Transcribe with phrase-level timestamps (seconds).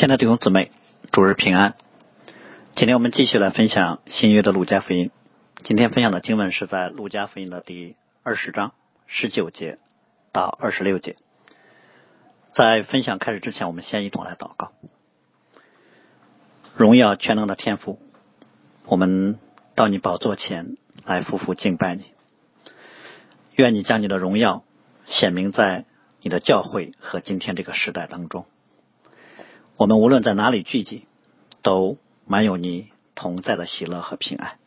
[0.00, 0.70] 亲爱的弟兄姊妹，
[1.12, 1.74] 主日平安。
[2.74, 5.10] 今天我们继续来分享新约的路加福音。
[5.62, 8.72] 今天分享的经文是在路加福音的第二十章
[9.06, 9.76] 十九节
[10.32, 11.16] 到二十六节。
[12.54, 14.72] 在分享开始之前，我们先一同来祷告。
[16.74, 18.00] 荣耀全能的天父，
[18.86, 19.38] 我们
[19.74, 22.06] 到你宝座前来夫妇敬拜你。
[23.54, 24.64] 愿你将你的荣耀
[25.04, 25.84] 显明在
[26.22, 28.46] 你的教会和今天这个时代当中。
[29.80, 31.06] 我们无论在哪里聚集，
[31.62, 34.58] 都满有你同在的喜乐和平安。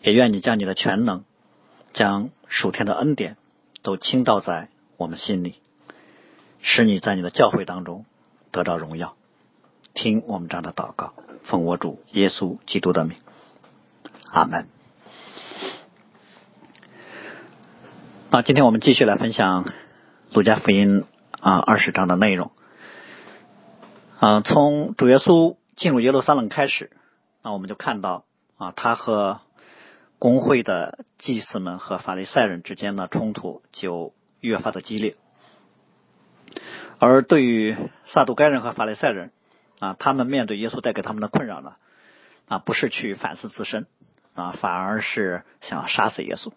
[0.00, 1.24] 也愿你将你的全能，
[1.92, 3.36] 将属天的恩典
[3.82, 5.56] 都倾倒在我们心里，
[6.62, 8.06] 使你在你的教会当中
[8.50, 9.14] 得到荣耀。
[9.92, 11.12] 听我们这样的祷告，
[11.44, 13.18] 奉我主耶稣基督的名，
[14.30, 14.68] 阿门。
[18.30, 19.70] 那今天我们继续来分享
[20.32, 21.04] 路加福音
[21.40, 22.52] 啊二十章的内容。
[24.18, 26.90] 啊，从主耶稣进入耶路撒冷开始，
[27.42, 28.24] 那我们就看到
[28.56, 29.40] 啊，他和
[30.18, 35.16] 工会的祭司们和法利赛人之间的冲突就越发的激烈。
[36.98, 37.76] 而对于
[38.06, 39.32] 撒杜该人和法利赛人
[39.80, 41.74] 啊，他们面对耶稣带给他们的困扰呢，
[42.48, 43.86] 啊，不是去反思自身
[44.34, 46.52] 啊，反而是想杀死耶稣，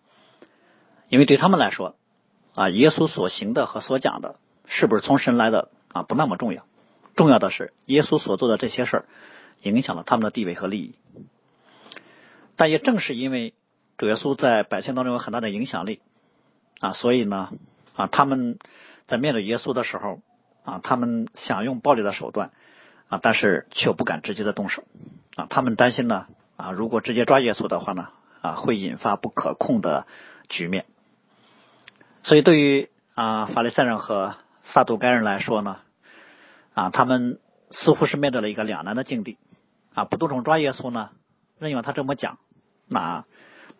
[1.09, 1.97] 因为对他们来说
[2.55, 6.63] 啊，耶稣所行的和所讲的是不是从神来的啊，不那么重要。
[7.19, 9.05] 重要的是，耶稣所做的这些事儿
[9.61, 10.95] 影响了他们的地位和利益。
[12.55, 13.53] 但也正是因为
[13.97, 15.99] 主耶稣在百姓当中有很大的影响力
[16.79, 17.51] 啊，所以呢
[17.93, 18.57] 啊，他们
[19.05, 20.21] 在面对耶稣的时候
[20.63, 22.51] 啊，他们想用暴力的手段
[23.09, 24.85] 啊，但是却不敢直接的动手
[25.35, 25.47] 啊。
[25.49, 28.07] 他们担心呢啊，如果直接抓耶稣的话呢
[28.39, 30.07] 啊，会引发不可控的
[30.47, 30.85] 局面。
[32.23, 35.79] 所以，对于啊法利赛人和撒杜该人来说呢。
[36.79, 37.39] 啊，他们
[37.71, 39.37] 似乎是面对了一个两难的境地
[39.93, 41.09] 啊，不动手抓耶稣呢，
[41.59, 42.39] 任由他这么讲，
[42.87, 43.25] 那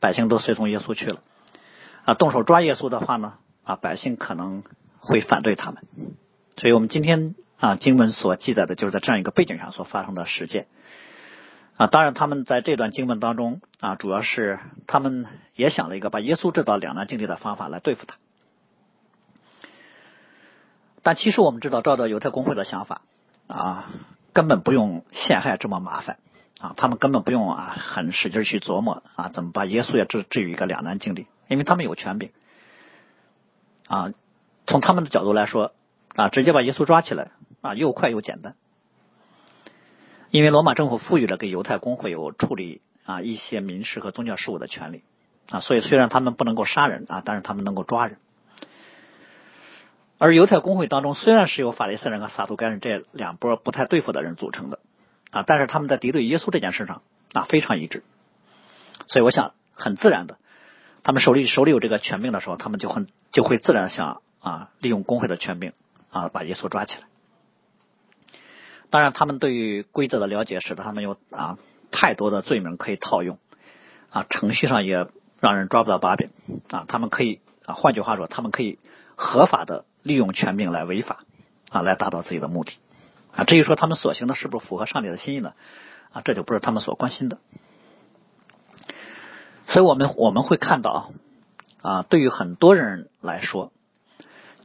[0.02, 1.22] 百姓都随从耶稣去了
[2.04, 2.14] 啊。
[2.14, 4.64] 动手抓耶稣的话呢，啊，百姓可能
[5.00, 5.86] 会反对他们。
[6.58, 10.68] 所以我们今天啊，经文所记载的就是在这样一个背景上所发生的事件
[11.78, 11.88] 啊。
[11.88, 18.18] 当然，他们在这段经文当中啊，主要是他们也想了一个把耶稣制造两难境地的方法来对付他。
[21.04, 23.02] 但其实我们知道，照着犹太公会的想法
[23.48, 23.90] 啊，
[24.34, 26.18] 根本不用陷害这么麻烦
[26.60, 32.32] 啊，他们根本不用啊，很使劲去琢磨啊，怎么把耶稣也置置于一个两难境地，因为他们有权柄
[33.88, 34.12] 啊。
[34.68, 35.72] 从他们的角度来说
[36.16, 38.56] 啊，直接把耶稣抓起来啊，又快又简单。
[40.30, 45.04] 因为罗马政府赋予了给犹太公会有处理啊一些民事和宗教事务的权利
[45.50, 48.20] 啊，所以虽然他们不能够杀人啊，但是他们能够抓人。
[50.20, 54.80] 而犹太公会当中虽然是由法利赛人和撒都该人这两波不太对付的人组成的
[55.32, 58.04] 啊，但是他们在敌对耶稣这件事上啊非常一致，
[59.08, 60.38] 所以我想很自然的，
[61.04, 65.72] 他们手里手里有这个权柄的时候，他们就很就会自然想啊利用公会的权柄
[66.12, 67.08] 啊把耶稣抓起来。
[68.90, 71.58] 当然，他们对于规则的了解使得他们有啊
[71.92, 73.38] 太多的罪名可以套用
[74.10, 75.08] 啊，程序上也
[75.40, 76.30] 让人抓不到把柄
[76.70, 78.80] 啊，他们可以啊换句话说，他们可以
[79.16, 79.86] 合法的。
[80.02, 81.24] 利用权柄来违法
[81.70, 82.74] 啊，来达到自己的目的
[83.34, 83.44] 啊。
[83.44, 85.54] 至于说他们所行的是不是符合上帝的心意呢？
[86.12, 87.38] 啊，这就不是他们所关心的。
[89.68, 91.12] 所以我们我们会看到
[91.82, 93.72] 啊，对于很多人来说，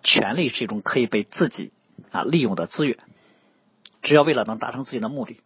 [0.02, 1.72] 权力是一种可以被自己
[2.10, 2.98] 啊利用的资源。
[4.02, 5.40] 只要为了能达成自己的目的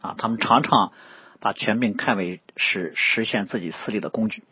[0.00, 0.92] 啊，他们常常
[1.40, 4.44] 把权柄看为是实现自己私利的工具。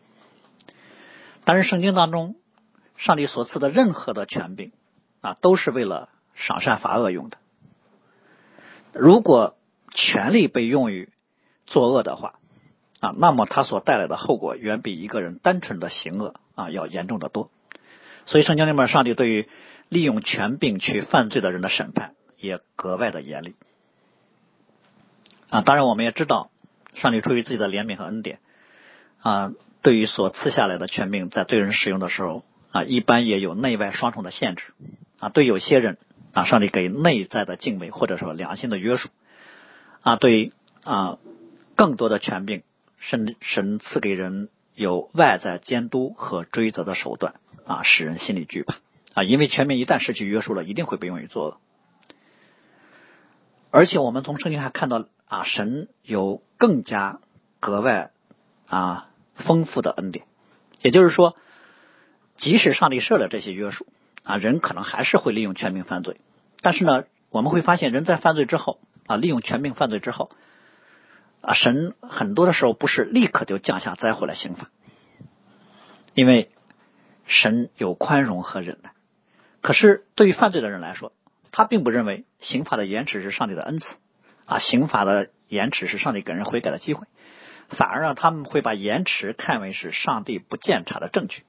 [1.45, 2.35] 但是圣经当中。
[2.97, 4.71] 上帝所赐的任何的权柄
[5.21, 7.37] 啊，都是为了赏善罚恶用的。
[8.93, 9.55] 如果
[9.93, 11.09] 权力被用于
[11.65, 12.35] 作恶的话
[12.99, 17.49] 啊，那么它所带来的后果远比一个人单纯的行恶啊要严重的多。
[18.25, 19.49] 所以圣经里面，上帝对于
[19.89, 23.55] 利用权柄去犯罪的人的审判也格外的严厉
[25.49, 25.61] 啊。
[25.61, 26.51] 当然，我们也知道，
[26.93, 28.39] 上帝出于自己的怜悯和恩典
[29.21, 29.51] 啊，
[29.81, 32.45] 对于所赐下来的权柄，在对人使用的时候。
[32.73, 34.73] 啊，一般也有内外双重的限制
[35.19, 35.29] 啊。
[35.29, 35.99] 对有些人
[36.33, 39.09] 啊，上帝给内在的敬畏或者说良心的约束
[40.01, 40.53] 啊，对
[40.83, 41.19] 啊
[41.75, 42.63] 更多的权柄，
[42.97, 47.35] 神神赐给人有外在监督和追责的手段
[47.67, 48.77] 啊，使人心里惧怕
[49.13, 49.23] 啊。
[49.23, 51.57] 因为权柄一旦失去约束了，一定会被用于作恶。
[53.69, 57.19] 而且我们从圣经还看到啊，神有更加
[57.59, 58.09] 格外
[58.67, 60.25] 啊丰富的恩典，
[60.81, 61.37] 也就是说。
[62.43, 63.87] 即使上帝设了这些约束
[64.23, 66.17] 啊，人可能还是会利用权柄犯罪。
[66.59, 70.29] 但是呢，我们会发现，人在犯罪之后啊，利用权柄犯罪之后
[71.39, 74.69] 啊，神很多的时候不是立刻就降下灾祸来刑罚，
[76.15, 76.51] 因为
[77.25, 78.91] 神有宽容和忍耐。
[79.61, 81.13] 可是对于犯罪的人来说，
[81.49, 83.95] 他并不认为刑罚的延迟是上帝的恩赐
[84.43, 87.07] 啊，刑罚的延迟是上帝给人悔改的机会，
[87.69, 91.43] 反而让他们会把延迟看为是上帝不鉴察的证据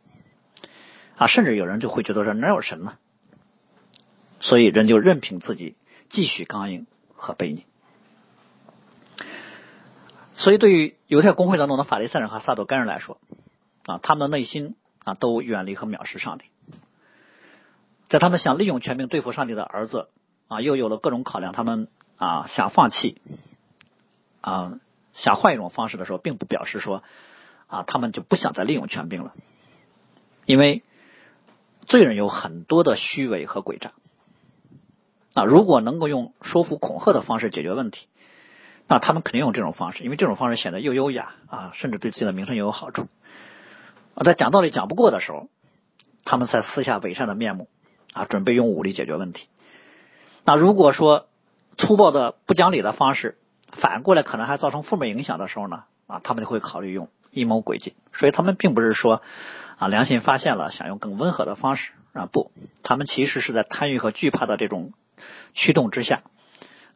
[1.16, 2.98] 啊，甚至有人就会觉得说哪有神呢？
[4.40, 5.76] 所以人就任凭自己
[6.10, 7.64] 继续刚硬和悖逆。
[10.36, 13.18] 所以对于犹太公会当中的法利赛人和撒都该人来说
[13.86, 14.74] 啊，他们的内心
[15.04, 16.46] 啊都远离和藐视上帝。
[18.08, 20.08] 在他们想利用权柄对付上帝的儿子
[20.48, 23.20] 啊，又有了各种考量，他们啊想放弃
[24.40, 24.78] 啊，
[25.14, 27.02] 想换一种方式的时候，并不表示说
[27.66, 29.34] 啊他们就不想再利用权柄了，
[30.44, 30.82] 因为
[31.86, 33.92] 罪人有很多的虚伪和诡诈
[35.34, 38.06] 啊，如果能够用说服恐吓的方式解决问题，
[38.86, 43.08] 那他们肯定用这种方式，因为这种方式显得又优雅啊，甚至对自己的名声又有好处
[44.14, 45.48] 啊，在讲道理讲不过的时候，
[46.24, 47.68] 他们才撕下伪善的面目。
[48.12, 49.48] 啊，准备用武力解决问题。
[50.44, 51.26] 那如果说
[51.76, 53.38] 粗暴的不讲理的方式，
[53.72, 57.94] 反过来可能还造成负面影响的时候呢，啊，他们就会考虑用阴谋诡计。
[58.12, 59.20] 所以他们并不是说
[59.76, 64.92] 啊良心发现了想用更温和的方式啊，不，他们其实是在贪欲和惧怕的这种
[65.54, 66.22] 驱动之下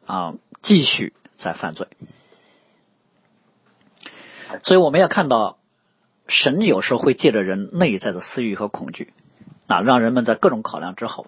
[0.05, 1.87] 啊，继续在犯罪。
[4.63, 5.59] 所以我们要看到，
[6.27, 9.13] 神有时候会借着人内在的私欲和恐惧。
[9.67, 11.27] 啊，让人们在各种考量之后，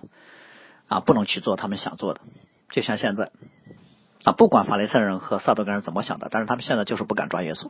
[0.88, 2.22] 啊，不能去做他们想做的。
[2.72, 3.30] 就像现在，
[4.24, 7.70] 啊，不管法利赛人和撒都该人怎么想的，但是他们现在就是不敢抓耶稣。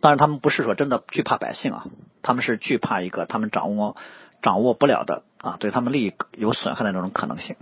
[0.00, 1.86] 当然，他们不是说真的惧怕百姓啊，
[2.22, 3.96] 他们是惧怕一个他们掌握
[4.42, 7.56] 掌握不了的啊，对他们利益有损害的那种可能性。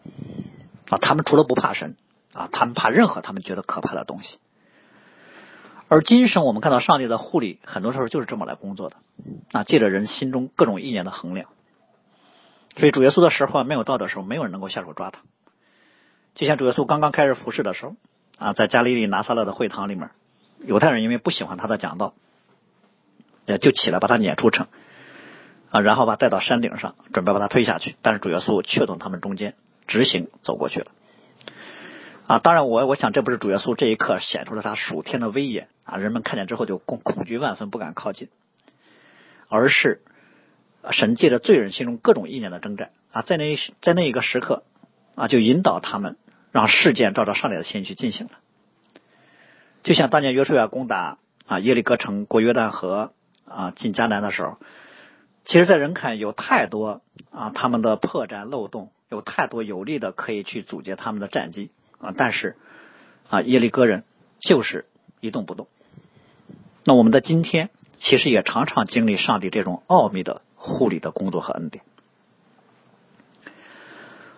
[0.91, 1.97] 啊，他们除了不怕神
[2.33, 4.39] 啊，他们怕任何他们觉得可怕的东西。
[5.89, 8.97] 而今生我们看到上帝的护理，很多时候就是这么来工作的。
[9.53, 11.49] 啊，借着人心中各种意念的衡量。
[12.77, 15.21] 所以主耶稣的时候没有到的时候，没有人能够下手抓他。
[16.35, 17.95] 就像主耶稣刚刚开始服侍的时候，
[18.37, 20.11] 啊，在加利利拿撒勒的会堂里面，
[20.65, 22.15] 犹太人因为不喜欢他的讲道，
[23.47, 24.67] 就起来把他撵出城，
[25.71, 27.97] 啊，然后把带到山顶上，准备把他推下去。
[28.03, 29.55] 但是主耶稣却从他们中间
[29.87, 30.87] 直行走过去了。
[32.27, 38.29] 啊，当然我我想这不是主耶稣这一刻显出了他属天的威严啊，人们看见之后就恐恐惧万分，不敢靠近，
[39.49, 40.03] 而是。
[40.93, 44.63] 神借着罪人心中各种意念的征战啊，在那在那一个时刻
[45.17, 46.17] 啊，就引导他们
[46.53, 48.35] 让事件照着上帝的心去进行了。
[49.83, 51.19] 就像当年约书亚攻打
[51.49, 53.13] 啊耶利哥城过约旦河
[53.49, 54.59] 啊进迦南的时候，
[55.45, 57.01] 其实，在人看有太多
[57.31, 62.57] 啊他们的破绽漏洞，有太多有利的可以去阻截他们的战机啊，但是
[63.31, 64.05] 啊耶利哥人
[64.41, 64.87] 就是
[65.21, 65.69] 一动不动。
[66.85, 70.43] 那我们的今天其实也常常经历上帝这种奥秘的。
[70.59, 71.85] 护理的工作和恩典。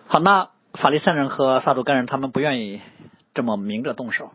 [0.05, 2.81] 好，那法利赛人和撒都该人他们不愿意
[3.33, 4.31] 这么明着动手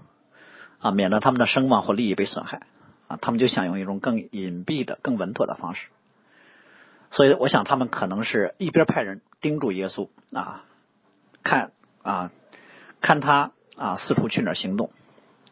[0.80, 2.62] 啊，免得他们的声望或利益被损害
[3.08, 5.88] 啊，他们就想用一种更隐蔽的、更稳妥的方式。
[7.10, 10.64] 所以，我想他们可能是一边派人盯住耶稣啊，
[11.42, 11.72] 看
[12.02, 12.30] 啊，
[13.00, 14.88] 看他啊四处去哪儿行动；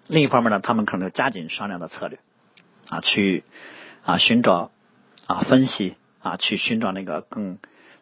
[0.06, 2.18] 另一方面呢，他们可能加紧商量的策略
[2.88, 3.44] 啊，去
[4.04, 4.70] 啊寻找
[5.26, 5.96] 啊分析。
[6.24, 7.58] 啊，去寻找那个更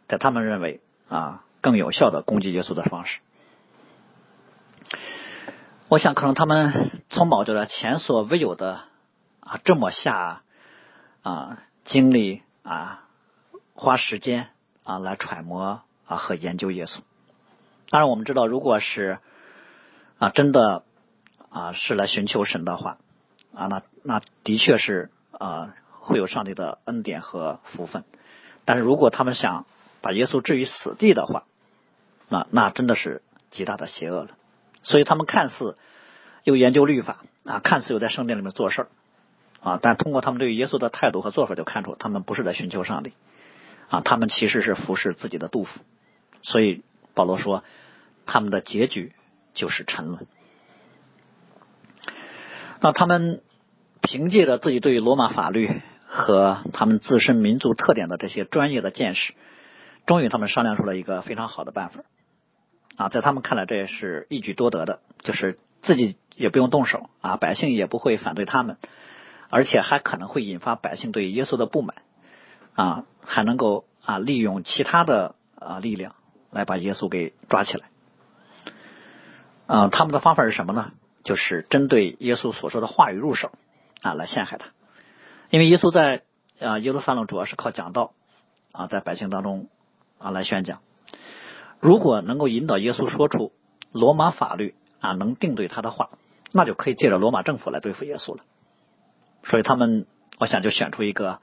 [0.06, 3.20] 在他们认为啊更有效的攻击耶稣的方式。
[5.88, 8.82] 我想，可能他们从某着前所未有的
[9.50, 10.42] 啊这么下
[11.22, 13.08] 啊精力啊
[13.74, 14.50] 花时间
[14.84, 17.00] 啊来揣摩啊和研究耶稣。
[17.90, 19.18] 当然，我们知道，如果是
[20.18, 20.84] 啊真的
[21.48, 22.98] 啊是来寻求神的话
[23.52, 25.74] 啊，那那的确是啊。
[26.02, 28.04] 会有上帝的恩典和福分，
[28.64, 29.66] 但是如果他们想
[30.00, 31.44] 把耶稣置于死地的话，
[32.30, 34.30] 那那真的是极大的邪恶了。
[34.82, 35.76] 所以他们看似
[36.42, 38.88] 又研究律法啊，看似又在圣殿里面做事儿
[39.62, 43.12] 啊，但通过他们对耶稣的态度和做法，就看出他们不是在寻求上帝
[43.88, 45.80] 啊，他们其实是服侍自己的杜甫。
[46.42, 46.82] 所以
[47.14, 47.64] 保罗说，
[48.26, 49.12] 他们的结局
[49.54, 50.26] 就是沉沦。
[52.80, 53.42] 那他们
[54.00, 55.80] 凭借着自己对于罗马法律。
[56.12, 59.32] 和他们自身民族特点的这些专业的见识，
[60.06, 62.02] 终于他们商量出了一个非常好的办法
[62.96, 68.76] 啊，在他们看来这也是一举多得的，就是自己也不用动手啊，百姓也不会反对他们，
[69.50, 71.96] 而且还可能会引发百姓对耶稣的不满
[72.74, 76.14] 啊，还能够啊利用其他的啊力量
[76.50, 77.88] 来把耶稣给抓起来
[79.66, 80.92] 啊，他们的方法是什么呢？
[81.22, 83.52] 就是针对耶稣所说的话语入手
[84.00, 84.68] 啊，来陷害他。
[85.50, 86.22] 因为耶稣在
[86.60, 88.12] 啊耶路撒冷主要是靠讲道
[88.72, 89.68] 啊，在百姓当中
[90.18, 90.80] 啊来宣讲。
[91.80, 93.52] 如果能够引导耶稣说出
[93.90, 96.10] 罗马法律啊能定对他的话，
[96.52, 98.44] 那就可以借着罗马政府来对付耶稣了。
[99.44, 100.06] 所以他们，
[100.38, 101.40] 我想就选出一个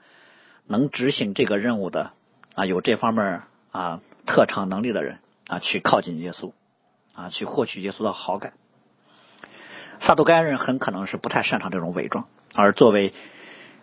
[0.66, 2.12] 能执行这个任务的
[2.54, 6.52] 啊，有这方面啊特长能力的人啊，去靠近耶稣
[7.14, 8.52] 啊，去获取耶稣的好感。
[10.00, 13.12] 撒都该人很可能是不太擅长这种伪装，而作为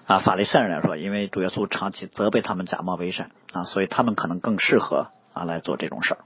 [0.05, 6.19] 啊法利赛人来说，因为主耶稣长期责备他们假冒伪善啊，所以他们可能更适合啊来做这种事儿。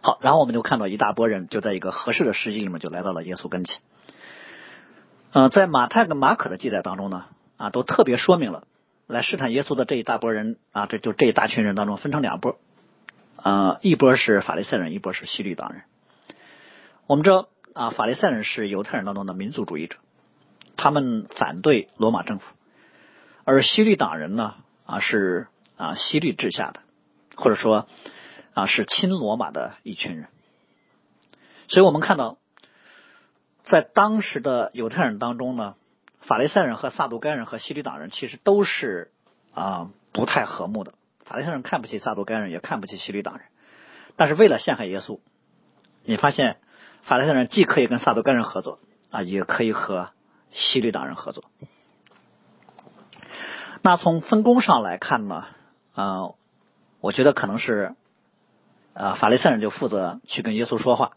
[0.00, 3.80] 好，然后我们就看到一大波人就在一个合适的时机里面就来到了耶稣跟前。
[5.30, 7.26] 呃，在马太跟马可的记载当中呢，
[7.58, 8.66] 啊，都特别说明了
[9.06, 12.58] 来试探耶稣的这一大波人啊，这就这一大群人当中分成两波，
[13.36, 15.82] 啊，一波是法利赛人，一波是希律党人。
[17.06, 19.98] 我们知道啊，法利赛人是犹太人当中的民族主义者，
[20.78, 22.46] 他们反对罗马政府，
[23.44, 24.54] 而希律党人呢，
[24.86, 26.80] 啊，是啊希律治下的，
[27.36, 27.86] 或者说
[28.54, 30.28] 啊是亲罗马的一群人。
[31.68, 32.38] 所以我们看到。
[33.68, 35.74] 在当时的犹太人当中呢，
[36.20, 39.12] 法利赛人和撒都该人和希律党人其实都是
[39.52, 40.94] 啊不太和睦的。
[41.24, 43.44] 法利赛人看不起撒都该人，也看不起希律党人。
[44.16, 45.20] 但是为了陷害耶稣，
[46.02, 46.56] 你发现
[47.02, 48.78] 法利赛人既可以跟撒都该人合作
[49.10, 50.10] 啊，也可以和
[50.50, 51.44] 希律党人合作。
[53.82, 55.44] 那从分工上来看呢，
[55.94, 56.30] 啊，
[57.00, 57.94] 我觉得可能是
[58.94, 61.12] 啊法利赛人就负责去跟耶稣说话。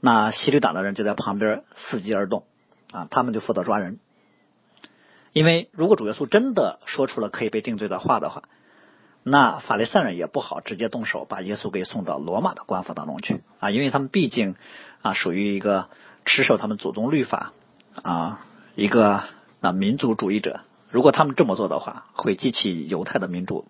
[0.00, 2.44] 那西律党的人就在旁边伺机而动，
[2.92, 3.98] 啊，他们就负责抓人。
[5.32, 8.42] 因为如果主耶稣真的说出了可以被定罪的话的话，
[9.24, 14.54] 那法利赛人也不好直接动手把耶稣给送到罗马的官府当中去啊，因为他们毕竟
[15.02, 15.88] 啊属于一个
[16.24, 17.52] 持守他们祖宗律法
[18.00, 19.24] 啊一个
[19.60, 20.60] 啊民族主义者。
[20.90, 23.66] 如果他们这么做的话，会激起犹太的民主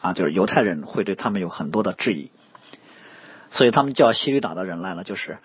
[0.00, 2.30] 啊，就是犹太人会对他们有很多的质疑。
[3.50, 5.38] 所以他们叫西律党的人来了，就是。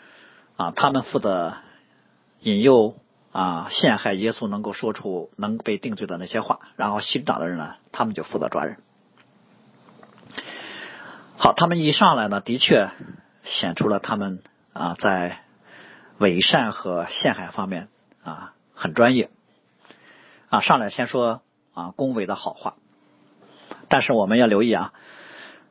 [0.60, 1.56] 啊，他们负责
[2.42, 2.98] 引诱
[3.32, 6.60] 啊陷害耶稣，能够说出能被定罪的那些话。
[6.76, 8.84] 然后新党的人呢，他们就负责抓人。
[11.38, 12.90] 好，他们一上来呢，的确
[13.46, 15.40] 显出了他们啊在
[16.18, 17.88] 伪善和陷害方面
[18.22, 19.30] 啊很专业。
[20.50, 21.42] 啊，上来先说
[21.74, 22.76] 啊恭维的好话，
[23.88, 24.92] 但是我们要留意啊，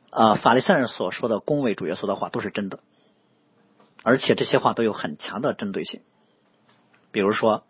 [0.09, 2.79] 啊法利赛人所说的恭维主耶稣的话都是真的。
[4.09, 6.01] 而且这些话都有很强的针对性，
[7.11, 7.63] 比如说，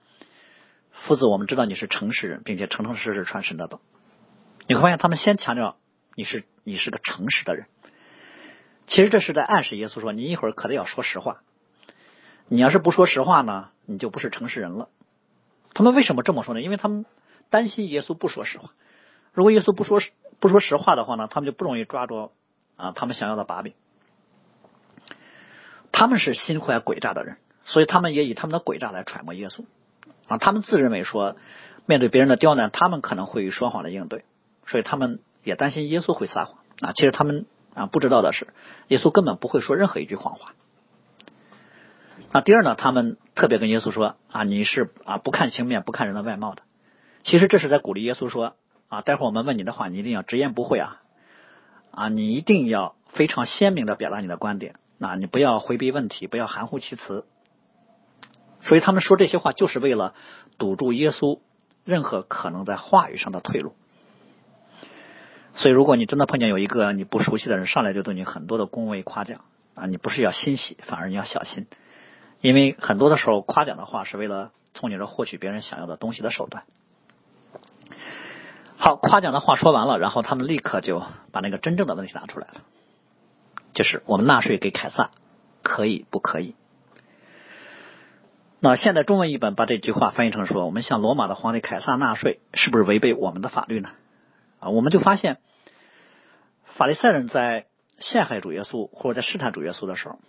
[0.93, 3.81] 夫子，我们知道你是诚实人，并且诚诚实实传神的道。
[4.65, 5.75] 你会发现，他们先强调
[6.15, 7.65] 你是你是个诚实的人，
[8.87, 11.41] 其实这是在暗示耶稣说，你一会儿可得要说实话。
[12.47, 14.87] 你要是不说实话呢，你就不是诚实人了。
[15.73, 16.61] 他们为什么这么说呢？
[16.61, 17.05] 因为他们
[17.49, 18.71] 担心耶稣不说实话。
[19.33, 19.99] 如果耶稣不说
[20.39, 22.31] 不说实话的话呢，他们就不容易抓住
[22.77, 23.73] 啊他们想要的把柄。
[25.99, 29.65] 他们是心怀诡诈的人，所以他们也以他们的诡诈来揣摩耶稣
[30.29, 30.37] 啊。
[30.37, 31.35] 他们自认为说，
[31.85, 34.23] 面对别人的刁难，他们可能会说谎的应对，
[34.65, 36.93] 所以他们也担心耶稣会撒谎啊。
[36.93, 38.47] 其实他们啊不知道的是，
[38.87, 40.53] 耶稣根本不会说任何一句谎话。
[42.31, 46.61] 那第二呢，他们特别跟耶稣说啊，你是啊不看情面不看人的外貌的。
[47.25, 48.55] 其实这是在鼓励耶稣说
[48.87, 51.01] 啊，待会儿我们问你的话，你一定要直言不讳啊
[51.91, 54.75] 啊，你一定要非常鲜明的表达你的观点。
[54.99, 57.25] 那你不要回避问题，不要含糊其辞。
[58.61, 60.13] 所以他们说这些话，就是为了
[60.57, 61.39] 堵住耶稣
[61.85, 63.73] 任何可能在话语上的退路。
[65.55, 69.41] 所以，如果你真的碰见有一个你不熟悉的人上来就对你很多的恭维夸奖
[69.73, 71.67] 啊，你不是要欣喜，反而你要小心，
[72.41, 76.63] 因为很多的时候夸奖的话是为了从你这获取别人想要的东西的手段。
[78.77, 81.01] 好，夸奖的话说完了，然后他们立刻就
[81.31, 82.61] 把那个真正的问题拿出来了。
[83.79, 85.11] 就是我们纳税给凯撒，
[85.63, 86.53] 可以不可以？
[88.59, 93.91] 那现在中文译本把这句话翻译成说：我们向罗马的皇帝凯撒纳税，是不是违背我们的法律呢？
[94.59, 95.37] 啊，我们就发现
[96.75, 97.67] 法利赛人在
[97.99, 100.19] 陷害主耶稣或者在试探主耶稣的时候，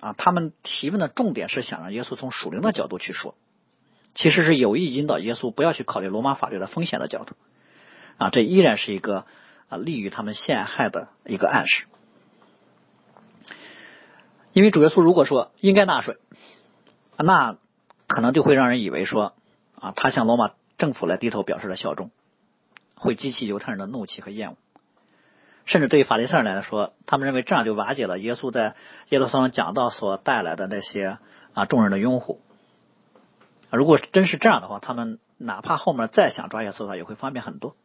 [0.00, 3.34] 啊，他们提问的重点是想让耶稣从属灵的角度去说，
[4.14, 7.36] 其实是有意引导耶稣不要去考虑罗马法律的风险的角度。
[8.18, 9.24] 啊，这依然是一个
[9.70, 11.86] 啊利于他们陷害的一个暗示。
[14.52, 16.16] 因为主耶稣如果说应该纳税，
[17.16, 17.56] 那
[18.06, 19.34] 可能就会让人以为说
[19.80, 22.10] 啊，他向罗马政府来低头表示了效忠，
[22.96, 24.56] 会激起犹太人的怒气和厌恶。
[25.64, 28.74] 甚至对于法利赛人来说，他们认为这样就瓦解了耶稣在
[29.10, 31.18] 耶路撒冷讲道所带来的那些
[31.54, 32.40] 啊众人的拥护。
[33.70, 37.76] 如果真是这样的话，他们哪怕后面再想抓耶稣的话，也会方便很多。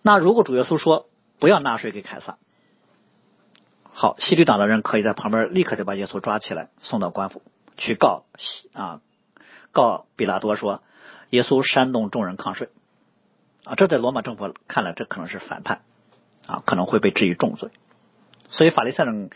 [0.00, 2.38] 那如果主耶稣说不要纳税给凯撒，
[3.92, 7.42] 好，西律党的人可以在旁边立刻就把耶稣抓起来送到官府
[7.76, 8.24] 去告
[8.72, 9.00] 啊
[9.70, 10.82] 告比拉多说
[11.30, 12.70] 耶稣煽动众人抗税
[13.64, 15.82] 啊，这在罗马政府看来这可能是反叛
[16.46, 17.70] 啊，可能会被治以重罪。
[18.48, 19.30] 所以法利赛人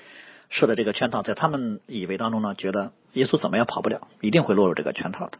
[0.48, 5.38] 设的这个圈套，在他们以为当中呢，觉得耶稣怎么样跑不了，一定会落入这个圈套的。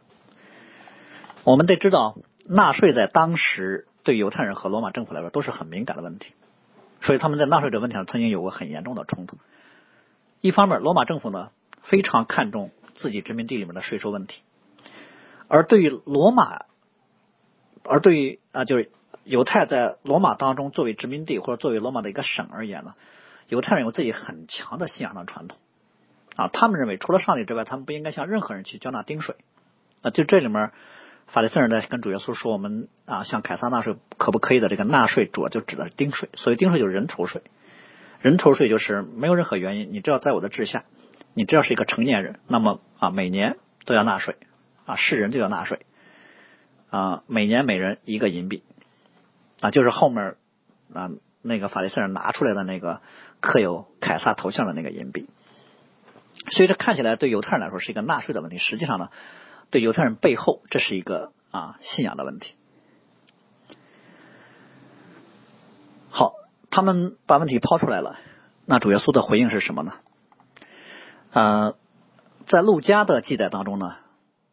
[1.43, 3.87] 我们得知道，纳税在当时。
[4.03, 6.31] 对犹太人和罗马政府来说都是很敏感的问题，
[7.01, 9.37] 所以他们在纳税者问题上曾经有过很严重的冲突。
[10.41, 11.51] 一方面，罗马政府呢
[11.83, 14.41] 非常看重自己殖民地里面的税收问题，
[15.47, 16.65] 而对于罗马，
[17.83, 18.91] 而对于啊就是
[19.23, 22.95] 犹太在罗马当中作为殖民地或者作为罗马的一个省而言呢，
[23.47, 25.57] 犹太人有自己很强的信仰的传统
[26.35, 29.35] 啊，他们认为除了上帝之外，他们不应该向任何人去交纳丁税
[30.01, 30.71] 啊，就这里面。
[31.27, 34.69] 法利赛人呢跟主耶稣说：“我们啊，向凯撒纳税可不可以的？
[34.69, 37.41] 这个纳税主要就指的是丁税，所以丁税就是人头税。
[38.21, 40.85] 人头税就是没有任何原因，你只要在我的治下，
[41.33, 44.37] 你只要是一个成年人，那么啊，每年都要纳税
[44.85, 45.85] 啊，是人就要纳税
[46.89, 48.63] 啊，每年每人一个银币
[49.59, 50.35] 啊，就是后面
[50.93, 53.01] 啊那个法利赛人拿出来的那个
[53.41, 55.29] 刻有凯撒头像的那个银币。
[56.51, 59.09] 所以这看起来对犹太人来说是一个纳税的问题，实际上呢。”
[59.69, 62.55] 对犹太人背后，这是一个啊信仰的问题。
[66.09, 66.33] 好，
[66.69, 68.19] 他们把问题抛出来了，
[68.65, 69.93] 那主耶稣的回应是什么呢？
[71.31, 71.75] 呃，
[72.47, 73.97] 在路加的记载当中呢，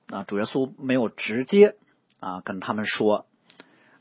[0.09, 1.77] 啊，主耶稣没有直接
[2.21, 3.27] 啊跟他们说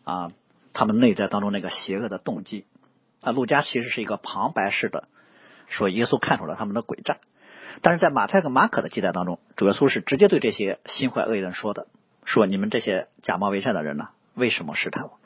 [0.04, 0.32] 啊
[0.74, 2.66] 他们内在当中那个邪恶的动机
[3.22, 5.08] 啊，路加其实是一个旁白式的
[5.68, 7.20] 说耶稣看出了他们的诡诈。
[7.82, 11.88] 但是在马太和马可的记载当中，主耶稣是直接对这些心怀恶意的人说的
[12.24, 15.20] ：“说你们这些假冒为善的人呢，为什么试探我？”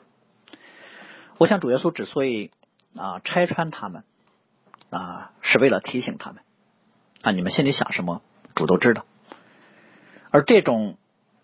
[1.38, 2.50] 我想主耶稣之所以
[2.96, 4.02] 啊拆穿他们
[4.90, 6.42] 啊，是为了提醒他们
[7.22, 8.22] 啊，你们心里想什么，
[8.54, 9.04] 主都知道。
[10.30, 10.96] 而这种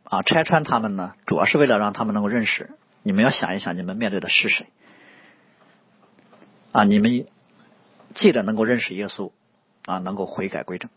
[0.03, 2.71] 啊拆穿他们呢，主要是为了让他们能够认识，
[3.03, 4.67] 你们要想一想，你们面对的是谁
[6.73, 6.85] 啊？
[6.85, 7.27] 你们
[8.14, 9.31] 记得能够认识耶稣
[9.87, 10.90] 啊，能够悔改归正。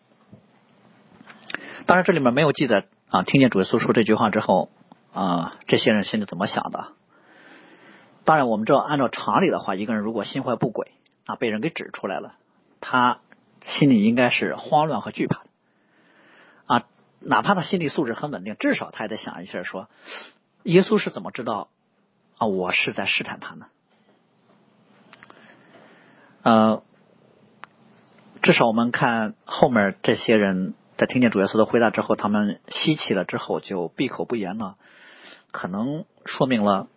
[1.86, 3.23] 当然，这里面没有记载啊。
[3.23, 4.69] 听见主耶稣说这句话之后
[5.13, 6.93] 啊，这些人心里怎么想的？
[8.26, 10.91] 当然，我们知道，按照常理的话，一个人如果心怀不轨
[11.26, 12.36] 啊，被人给指出来了，
[12.82, 13.19] 他
[13.62, 15.50] 心里应该是慌乱和惧怕的
[16.65, 16.84] 啊。
[17.19, 19.89] 哪怕他心理素质很稳定，至少他也得想一下：说
[20.63, 21.69] 耶稣是怎么知道
[22.38, 22.47] 啊？
[22.47, 23.67] 我是在试探他呢？
[26.43, 26.84] 呃，
[28.47, 30.73] 至少我们看后面这些人。
[30.95, 34.77] 在听见主耶稣的回答之后，他们吸气了之后就闭口不言了，
[35.51, 36.88] 可能说明了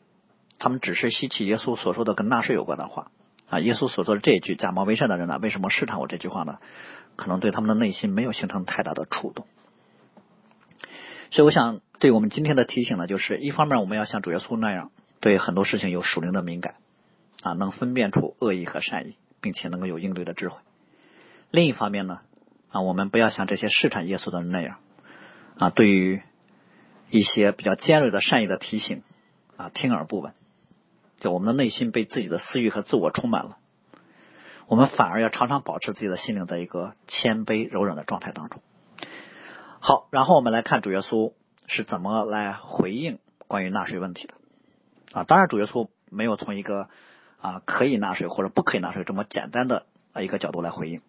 [0.60, 3.10] 他们只是吸气耶稣所说的跟纳税有关的话
[3.48, 3.58] 啊。
[3.58, 6.60] 耶稣所说的这一句“假冒为善的人呢，为什么试探我？”这句话呢，
[7.16, 9.44] 可能对他们的内心没有形成太大的触动。
[11.32, 16.76] 所以，我想对我们今天的提醒呢，就是一方面我们要像主耶稣那样，对很多事情有属灵的敏感
[17.42, 20.56] 啊，能分辨出恶意和善意，并且能够有应对的智慧。
[21.50, 22.20] 另一方面呢。
[22.72, 24.76] 啊，我们不要像这些试探耶稣的人那样
[25.58, 26.22] 啊，对于
[27.10, 29.02] 一些比较尖锐的善意的提醒
[29.56, 30.34] 啊，听而不闻。
[31.18, 33.56] 就我们的内心被自己的私欲和自我充满了，
[34.68, 38.62] 我们反而要常常保持自己的心灵在一个谦卑柔软的状态当中。
[39.80, 41.32] 好，然后我们来看主耶稣
[41.66, 44.34] 是怎么来回应关于纳税问题的
[45.10, 45.24] 啊。
[45.24, 46.88] 当然，主耶稣没有从一个
[47.40, 49.86] 啊可以纳税或者不可以纳税这么简单的
[50.20, 51.00] 一个角度来回应。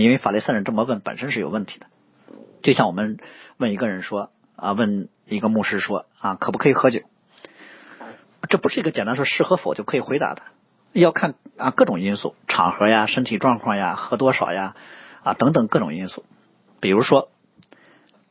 [0.00, 1.86] 因为法利赛人这么问本身是有问题的，
[2.62, 3.18] 就像我们
[3.56, 7.00] 问一个人说啊，问一个牧师说啊，可不可以喝酒？
[8.48, 10.42] 这不是一个简单说是和否就可以回答的，
[10.92, 14.76] 要看啊各种因素，场合呀、身体状况呀、喝多少呀
[15.22, 16.24] 啊等等各种因素。
[16.80, 17.30] 比如说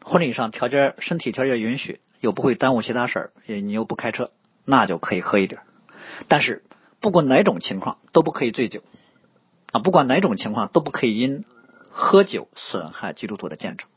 [0.04, 4.32] 婚礼上条件、身体条件允许，又不会耽误其他事儿，你又不开车，
[4.66, 5.62] 那就可以喝一点。
[6.28, 6.64] 但是
[7.00, 8.82] 不管哪种情况，都不可以醉酒。
[9.72, 11.46] 啊，不管哪种情况都不可以因
[11.96, 13.88] 喝酒损害基督徒的见证。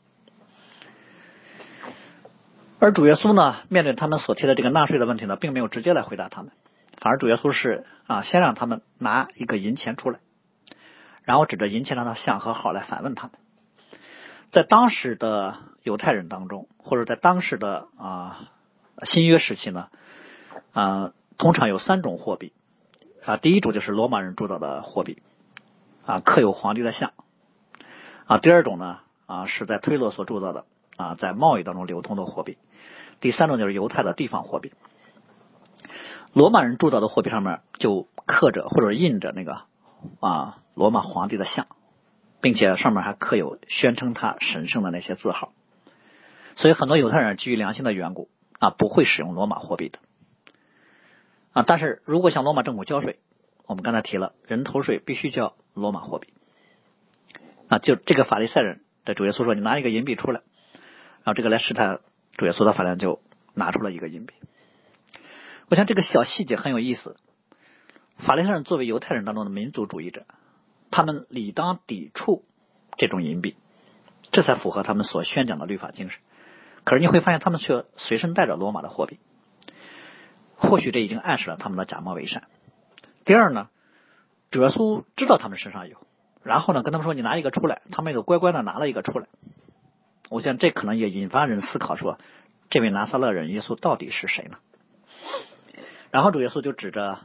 [2.79, 6.51] 而主耶稣呢，面对他们所提的这个纳税的问题呢，并没有直接来回答他们，
[6.99, 10.19] 反而主耶稣是啊，先让他们拿一个银钱出来，
[11.23, 13.31] 然后指着银钱上的像和号来反问他们。
[14.51, 18.51] 在当时的犹太人当中，或者在当时的啊
[19.05, 19.89] 新约时期呢，
[20.71, 22.53] 啊，通常有三种货币。
[23.25, 25.21] 啊，第一种就是罗马人铸造的货币，
[26.05, 27.11] 啊，刻有皇帝的像，
[28.27, 30.65] 啊，第二种呢，啊，是在推罗所铸造的，
[30.97, 32.57] 啊，在贸易当中流通的货币，
[33.21, 34.73] 第三种就是犹太的地方货币。
[36.33, 39.61] 罗马人铸造的货币上面就刻着或者印着那个
[40.19, 41.67] 啊罗马皇帝的像，
[42.41, 45.53] 并且上面还刻有宣称他神圣的那些字号，
[46.57, 49.99] 所以很多犹太人基于良心的缘故啊不会使用罗马货币的。
[51.53, 53.19] 啊，但是如果向罗马政府交税，
[53.65, 56.27] 我们刚才提了人头税必须交罗马货币
[57.69, 60.41] 啊，就这个法利赛人的主耶稣说你拿一个银币出来，
[61.23, 61.99] 然后这个来试探
[62.33, 63.21] 主耶稣的法兰就
[63.53, 64.33] 拿出了一个银币。
[65.69, 67.17] 我想这个小细节很有意思。
[68.17, 70.25] 法利赛人作为犹太人当中的民族主义者，
[70.89, 72.43] 他们理当抵触
[72.97, 73.55] 这种银币，
[74.31, 76.19] 这才符合他们所宣讲的律法精神。
[76.83, 79.19] 可是你会发现，他们却随身带着罗马的货币，
[80.55, 82.47] 或许这已经暗示了他们的假冒伪善。
[83.25, 83.69] 第二呢，
[84.49, 85.97] 主耶稣知道他们身上有，
[86.43, 89.27] 然后呢跟他们说：“你拿一个出来。”他们就乖乖的拿了一个出来。
[90.29, 92.17] 我想这可能也引发人思考：说
[92.69, 94.57] 这位拿撒勒人耶稣到底是谁呢？
[96.11, 97.19] 然后主耶稣就指着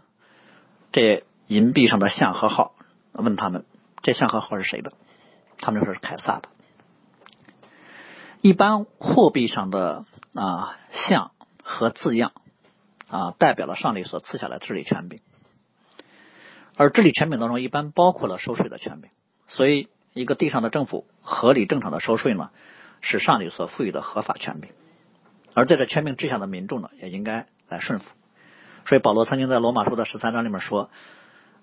[0.90, 2.74] 这银币上的像和号，
[3.12, 3.64] 问他们
[4.02, 4.92] ：“这像和号是谁的？”
[5.58, 6.48] 他们说是凯撒的。
[8.40, 11.30] 一般货币上的啊像
[11.62, 12.32] 和字样
[13.08, 15.20] 啊，代表了上帝所赐下来治理权柄，
[16.76, 19.10] 而治理权柄当中一般包括了收税的权柄。
[19.48, 22.50] 所以，一个地上的政府合理正常的收税呢，
[23.00, 24.70] 是上帝所赋予的合法权柄。
[25.54, 28.06] 而在这权柄之下的民众呢，也应该来顺服。
[28.86, 30.90] 所以保罗曾经在罗马书的十三章里面说：“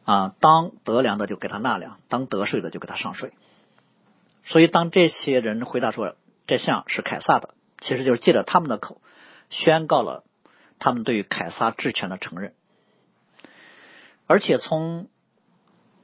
[0.05, 3.33] 啊，当得粮的就给他纳粮，当得税的就给他上税。”
[4.45, 6.15] 所以当这些人回答说
[6.47, 9.01] 这像是凯撒的，其实就是借着他们的口
[9.49, 10.23] 宣告了
[10.79, 12.53] 他们对于凯撒治权的承认。
[14.29, 15.07] 而且从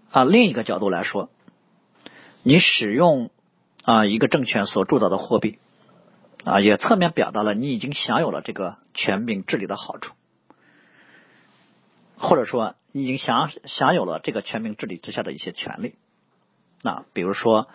[0.10, 1.30] 啊另一个角度来说，
[2.42, 3.30] 你使用
[3.84, 5.60] 啊一个政权所铸造的货币
[6.44, 10.16] 啊，也侧面表达了你已经享有了这个权柄治理的好处。
[12.18, 15.94] 或者说，你已经享享有了这个全民治理之下的一些权利，
[16.82, 17.68] 那比如说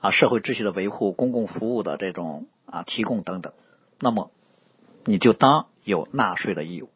[0.00, 3.54] 啊，社会秩序的维护、公共服务的这种啊提供等等，
[3.98, 4.30] 那么
[5.06, 6.90] 你就当有纳税的义务。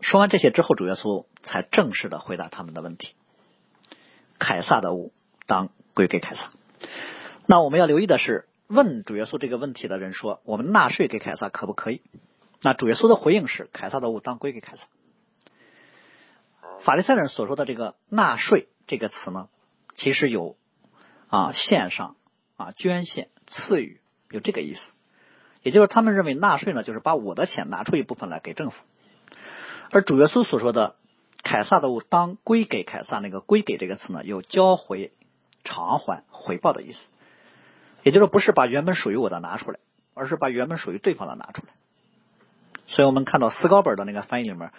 [0.00, 3.14] 说完这些之后，主耶稣才正式的回答他们的问题：
[4.38, 5.12] 凯撒的物
[5.46, 6.50] 当归给凯撒。
[7.46, 12.02] 那我们要留意的是，问主耶稣这个问题的人说：“我们纳税给凯撒可不可以？”
[12.62, 14.86] 那主耶稣的回应是：凯撒的物当归给凯撒。
[16.82, 19.48] 法利赛人所说的这个纳税这个词呢，
[19.94, 20.56] 其实有
[21.28, 22.16] 啊献上
[22.56, 24.92] 啊捐献赐予有这个意思，
[25.62, 28.82] 也就是他们认为纳税呢就是把我的钱拿出一部分来给政府，
[29.90, 30.96] 而主耶稣所说的
[31.42, 35.12] 凯撒的物当归给凯撒，那个归给这个词呢有交回
[35.64, 37.00] 偿还回报的意思，
[38.02, 39.78] 也就是不是把原本属于我的拿出来，
[40.14, 41.72] 而是把原本属于对方的拿出来。
[42.86, 44.72] 所以我们看到思高本的那个翻译里面，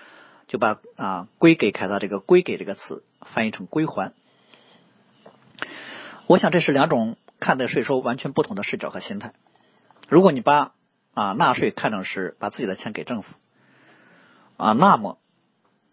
[0.47, 4.13] 就把啊归给凯撒这个归给这个词翻译成归还。
[6.27, 9.33] 我想这是两种看待税收完全不同的视角和心态。
[10.07, 10.73] 如果你把
[11.13, 13.33] 啊纳税看成是把自己的钱给政府
[14.61, 15.17] 啊，那么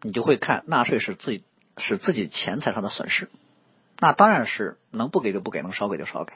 [0.03, 1.43] 你就会看纳税是自己
[1.79, 3.31] 是自己钱财上的损失。
[3.99, 6.35] 那当然是能不给就不给，能少给就少给。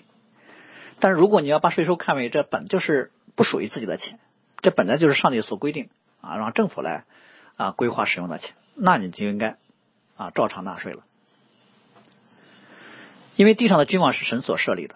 [0.99, 4.18] 但是如果你要把税收看为这本就是不属于自己的钱。
[4.62, 5.90] 这本来就是上帝所规定
[6.21, 7.05] 啊，让政府来
[7.57, 9.59] 啊规划使用的钱，那你就应该
[10.16, 11.03] 啊照常纳税了。
[13.37, 14.95] 因为地上的君王是神所设立的，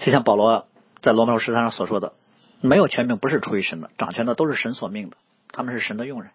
[0.00, 0.68] 就像保罗
[1.00, 2.12] 在罗马书十三上所说的，
[2.60, 5.16] 没有权柄不是出于神的，掌权的都是神所命的，
[5.48, 6.30] 他们是神的用人。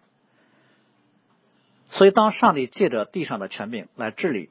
[1.90, 4.50] 所以，当上帝借着地上的权柄来治理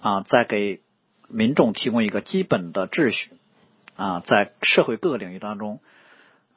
[0.00, 0.80] 啊，在给
[1.28, 3.30] 民众提供一个基本的秩序
[3.96, 5.80] 啊，在社会各个领域当中。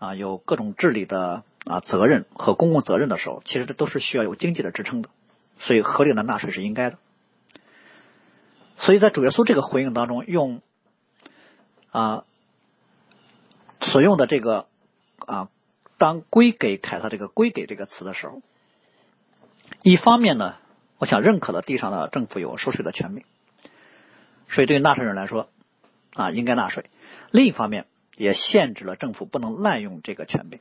[0.03, 5.09] 啊，有各种治理的啊责任和公共责任的时候，其实这都是需要有经济的支撑的，
[5.59, 6.97] 所以合理的纳税是应该的。
[8.77, 10.63] 所以在主耶稣这个回应当中，用
[11.91, 12.23] 啊
[13.81, 14.65] 所用的这个
[15.19, 15.49] 啊
[15.99, 18.41] 当归给凯撒这个归给这个词的时候，
[19.81, 20.55] 一方面呢，
[20.97, 23.25] 我想认可了地上的政府有收税的权利，
[24.49, 25.49] 所以对纳税人来说
[26.13, 26.83] 啊应该纳税；
[27.31, 27.85] 另一方面。
[28.17, 30.59] 也限制了政府不能滥用这个权利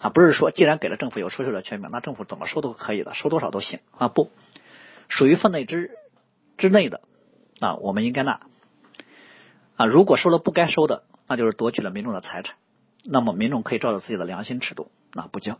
[0.00, 0.10] 啊！
[0.10, 4.08] 不是说既然给了政府有收税的权利，那政府怎么收都可以的，收多少都行啊！
[4.08, 4.30] 不
[5.08, 5.92] 属于分内之
[6.58, 7.00] 之内的
[7.60, 8.40] 啊，我们应该纳
[9.76, 9.86] 啊。
[9.86, 12.56] 如果收了不该收的，那就是夺取了民众的财产，
[13.02, 15.58] 那么民众可以照着自己的良心尺度啊不交。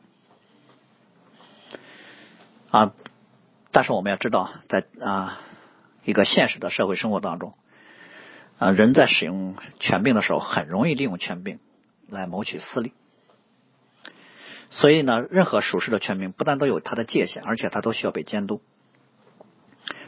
[2.75, 2.93] 啊，
[3.71, 5.39] 但是我们要知道，在啊
[6.05, 7.55] 一个现实的社会生活当中，
[8.59, 11.61] 啊人在使用权柄的时候，很容易利用权柄
[12.09, 12.93] 来谋取私利。
[14.71, 18.61] 所以呢，任何属实的权柄不但都有它的界限，而且它都需要被监督。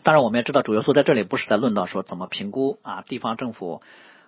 [0.02, 3.81] 当然，我们也知道主要素在这里不是在论到说怎么评估啊地方政府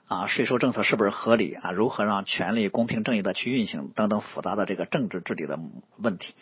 [0.07, 5.59] 啊税收政策是不是合理啊，如何让权力公平正义的去运行等等复杂的这个政治治理的
[5.97, 6.37] 问题，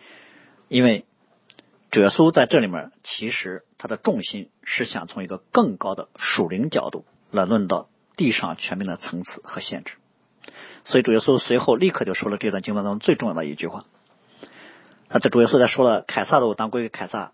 [0.68, 1.06] 因为
[1.90, 9.94] 主耶稣在这里面其实他的重心是想从一个更高的属灵角度来论到地上权柄的层次和限制。
[10.85, 13.85] 所以主耶稣随后立刻就说了这段经文当中最重要的一句话。
[15.09, 17.33] 他在主耶稣在说了凯撒的物当归给凯撒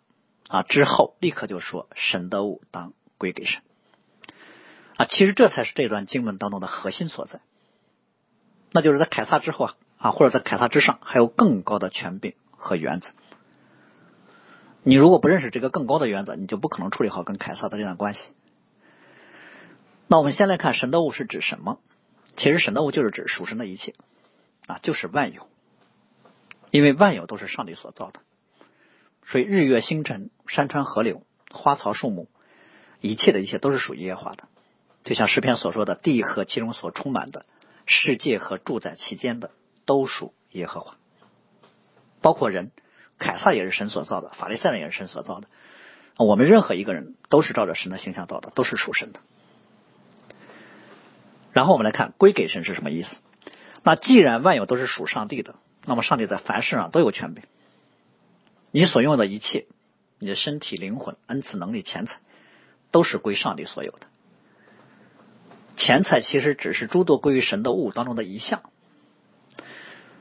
[0.48, 3.62] 啊之后，立刻就说神的物当归给神
[4.96, 5.06] 啊。
[5.06, 7.40] 其实这才是这段经文当中的核心所在。
[8.70, 13.10] 那就是在凯撒之后啊啊，或者在凯撒之上还有更高的权柄和原则。
[14.82, 18.20] 你如果不认识这个更高的原则，你就不可能处理好跟凯撒的这段关系。
[20.08, 21.78] 那我们先来看神的物是指什么？
[22.36, 23.94] 其实神的物就是指属神的一切
[24.66, 25.48] 啊，就是万有，
[26.70, 28.20] 因为万有都是上帝所造的，
[29.24, 32.28] 所以日月星辰、山川河流、花草树木，
[33.00, 34.48] 一切的一切都是属于耶和华的。
[35.04, 37.44] 就像诗篇所说的：“地和其中所充满的
[37.86, 39.50] 世界和住在其间的，
[39.84, 40.96] 都属耶和华。”
[42.22, 42.70] 包括人，
[43.22, 45.48] 凯撒也是神所造的，法利赛人也是神所造的。
[46.18, 49.20] 我们任何一个人都是照着神的形象造的，都是属神的。
[51.52, 53.16] 然后我们来看归给神是什么意思？
[53.82, 55.54] 那既然万有都是属上帝的，
[55.86, 57.44] 那么上帝在凡事上都有权柄。
[58.70, 59.66] 你所拥有的一切，
[60.18, 62.16] 你的身体、灵魂、恩赐、能力、钱财，
[62.90, 64.06] 都是归上帝所有的。
[65.76, 68.62] 钱财其实只是诸多归于神的物当中的一项。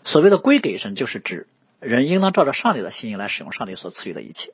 [0.04, 1.48] 所谓的归给神，就是指
[1.82, 4.54] 人应当照着上帝的心意来使用上帝所赐予的一切。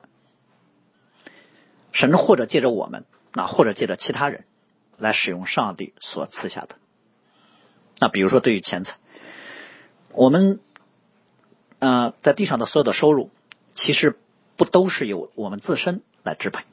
[1.91, 4.45] 神或者借着我们，那或者借着其他人。
[4.99, 6.69] 来使用上帝所赐下的，
[7.99, 8.97] 那比如说对于钱财，
[10.11, 10.59] 我们
[11.77, 13.29] 呃在地上的所有的收入，
[13.75, 14.17] 其实
[14.55, 16.63] 不都是由我们自身来支配，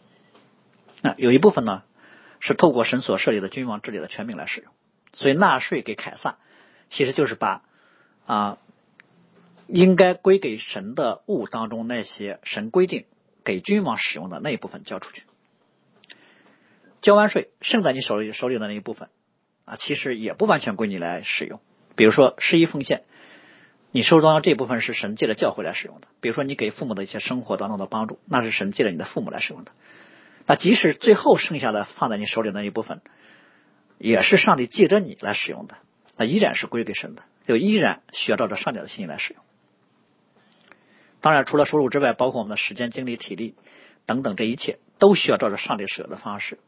[1.02, 1.82] 那有一部分呢
[2.40, 4.72] 是透过神所设立的君王治理的权柄来使用，
[5.12, 6.38] 所以纳税给凯撒，
[6.88, 7.60] 其实就是把
[8.24, 8.56] 啊
[9.66, 13.04] 应该归给神的物当中那些神规定
[13.44, 15.22] 给君王使用的那一部分交出去。
[17.02, 19.08] 交完税，剩在你手里手里的那一部分
[19.66, 21.60] 啊，其实也不完全归你来使用。
[21.96, 23.02] 比如说，施一奉献，
[23.92, 26.08] 你收中这部分是神借着教会来使用的。
[26.20, 29.72] 比如说，你给父母的一些生活当中的帮助，那是神借着你的父母来使用的。
[30.46, 33.02] 那即使最后剩下的放在你手里那一部分，
[33.98, 35.76] 也是上帝借着你来使用的，
[36.16, 39.43] 那依然是归给神的，就依然需要照着上帝的心意来使用。
[41.24, 43.54] 当然，除了收入之外，包括我们的时间、精力、体力
[44.04, 46.58] 等等，这一切都需要照着上帝使用的方式。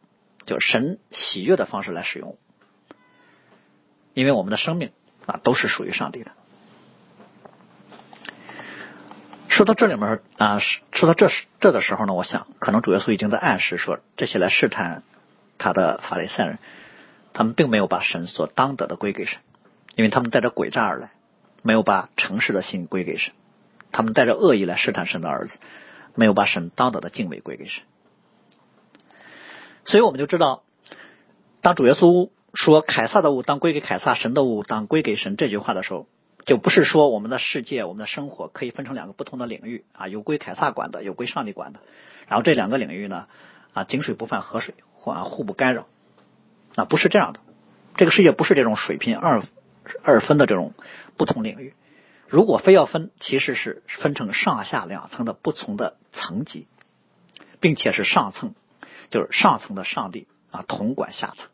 [0.46, 2.38] 就神喜悦的方式来使用，
[4.14, 4.92] 因为我们的生命
[5.26, 6.30] 啊都是属于上帝的。
[9.50, 10.58] 说到这里面啊，
[10.90, 11.28] 说到这
[11.60, 15.02] 这的时候呢，我想可能主耶稣已经在暗示说，这些来试探
[15.58, 16.58] 他的法利赛人，
[17.34, 19.38] 他们并没有把神所当得的归给神，
[19.96, 21.10] 因为他们带着诡诈而来，
[21.60, 23.34] 没有把诚实的心归给神，
[23.92, 25.58] 他们带着恶意来试探神的儿子，
[26.14, 27.82] 没有把神当得的敬畏归给神。
[29.84, 30.62] 所以我们就知道，
[31.60, 36.06] 当主耶稣说“凯撒的物当归给凯撒，神的物当归给神”这句话的时候，
[36.44, 41.80] 就不是说我们的世界、我们的生活可以分成两个不同的领域啊，有归凯撒管的，有归上帝管的。
[42.26, 43.28] 然后这两个领域呢，
[43.72, 45.86] 啊，井水不犯河水，互互不干扰。
[46.74, 47.40] 啊，不是这样的，
[47.96, 49.42] 这个世界不是这种水平二
[50.02, 50.74] 二分的这种
[51.16, 51.74] 不同领域。
[52.28, 56.68] 如果非要分，其实是分成上下两层的不同的层级，
[57.60, 58.54] 并且是上层。
[59.08, 61.48] 就是上层的上帝啊，统管下层，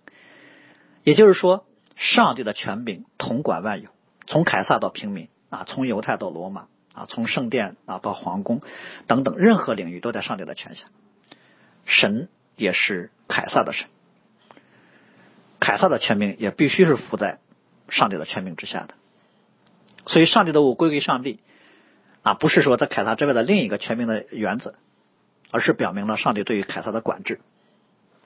[1.02, 3.90] 也就是说，上帝的权柄统管万有，
[4.26, 8.62] 从凯撒到平民啊，从犹太到罗马啊，从圣殿啊到皇宫
[9.06, 10.86] 等等，任何领域都在上帝的权下。
[11.84, 13.86] 神也是凯撒的神，
[15.60, 17.38] 凯撒的权柄也必须是服在
[17.90, 18.94] 上帝的权柄之下的。
[20.06, 21.40] 所以，上帝的物归给上帝
[22.22, 24.74] 啊，不是说在凯撒之外的另一个权柄的原则。
[25.54, 27.38] 而是表明了上帝对于凯撒的管制，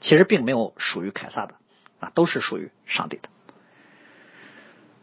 [0.00, 1.54] 其实并没有属于凯撒的
[1.98, 3.28] 啊，都是属于上帝的。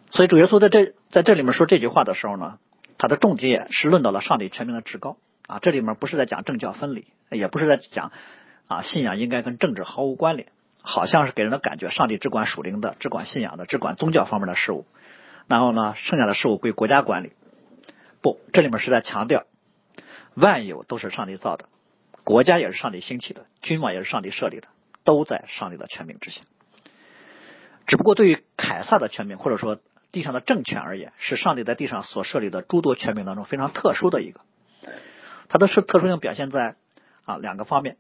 [0.10, 2.60] 所以主耶稣在这在这里面说这句话的时候呢，
[2.98, 5.60] 他的重点是论到了上帝全名的至高啊。
[5.62, 8.14] 这里面不是在讲政教分离，也不是在讲
[8.70, 10.48] 啊信仰应该跟政治毫无关联，
[10.82, 14.86] 好像是给人的感觉上帝只管属灵的，只管信仰的，只管宗教方面的事物，
[15.48, 17.34] 然后呢剩下的事物归国家管理。
[18.22, 19.46] 不，这里面是在强调。
[20.36, 21.66] 万有都是上帝造的，
[22.24, 24.68] 国家也是上帝兴起的，君王也是上帝设立的，
[25.04, 26.42] 都在上帝的权柄之下。
[27.86, 29.80] 只不过对于凯撒的权柄，或者说
[30.12, 34.42] 地上的政权而言，是上帝在地上所设立的诸多权柄当中非常特殊的一个。
[35.50, 36.78] 它的是特殊性表现在
[37.26, 37.98] 啊两个方面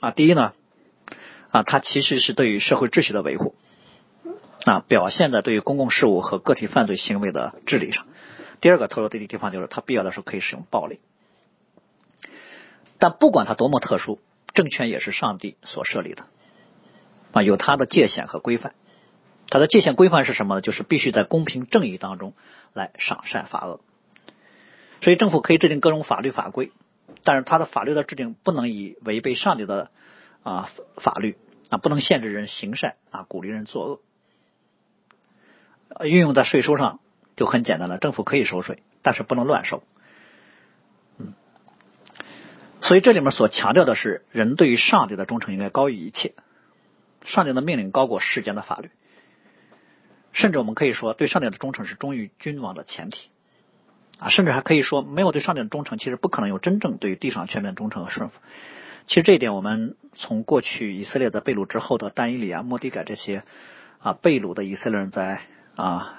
[0.00, 0.54] 啊，第一呢
[1.50, 3.54] 啊，它其实是对于社会秩序的维护
[4.64, 8.06] 啊，表现在对于公共事务和个体犯罪行为的治理上。
[8.60, 11.00] 第二个特殊的地方就是，它必要的时候可以使用暴力。
[12.98, 14.20] 但不管它多么特殊，
[14.52, 16.24] 政权也是上帝所设立的
[17.32, 18.74] 啊，有它的界限和规范。
[19.48, 20.60] 它的界限规范是什么呢？
[20.60, 22.34] 就是必须在公平正义当中
[22.74, 23.80] 来赏善罚恶。
[25.00, 26.70] 所以政府可以制定各种法律法规，
[27.24, 29.90] 但是它的法律的制定不能以违背上帝的
[30.42, 31.38] 啊法律
[31.70, 34.00] 啊，不能限制人行善啊，鼓励人作恶。
[36.04, 37.00] 运用在税收上
[37.36, 39.82] 就很简单了，政府可以收税，但是不能乱收。
[41.18, 41.34] 嗯，
[42.80, 46.34] 所以这里面所强调的是，人对于上帝的忠诚应该高于一切，
[47.24, 48.90] 上帝的命令高过世间的法律，
[50.32, 53.30] 甚至我们可以说，对上帝的忠诚是忠于君王的前提。
[54.18, 58.38] 啊，甚至还可以说，没有对上帝的忠诚，其实不可能有真正对于地上全面忠诚和顺服。
[59.06, 63.44] 其实这一点，我们从过去以色列在被掳之后的但以理啊、莫迪改这些
[63.98, 65.40] 啊被掳的以色列人在
[65.80, 66.14] 啊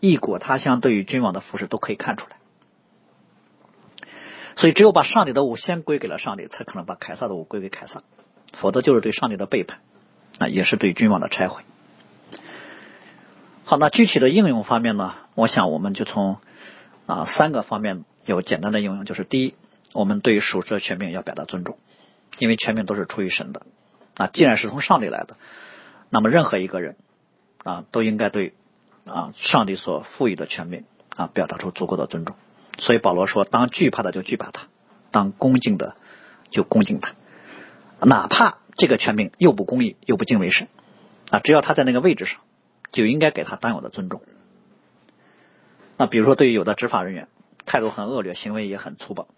[0.00, 2.36] 异国他乡对于君王的服饰都可以看出来。
[4.56, 8.02] 所以，只有把上帝的物先归给了上帝，才可能把凯撒的物归给凯撒，
[8.52, 9.78] 否则就是对上帝的背叛
[10.38, 11.62] 啊，也是对君王的拆毁。
[13.64, 15.14] 好，那具体的应用方面呢？
[15.34, 16.38] 我想我们就从。
[17.04, 19.54] 啊，三个方面有简单的应用，就是第一，
[19.92, 21.76] 我们对于属世的权柄要表达尊重，
[22.38, 23.66] 因为权柄都是出于神的
[24.14, 25.36] 啊，既然是从上帝来的，
[26.10, 26.96] 那么任何一个人
[27.64, 28.54] 啊都应该对
[29.06, 30.84] 啊上帝所赋予的权柄
[31.16, 32.36] 啊表达出足够的尊重。
[32.78, 34.68] 所以保罗说，当惧怕的就惧怕他，
[35.10, 35.94] 当恭敬的
[36.50, 37.14] 就恭敬他，
[38.00, 40.68] 哪怕这个权柄又不公义又不敬畏神
[41.30, 42.40] 啊，只要他在那个位置上，
[42.92, 44.22] 就应该给他当有的尊重。
[45.98, 47.28] 那比如说，对于有的执法人员
[47.66, 49.28] 态度很恶劣，行为也很粗暴，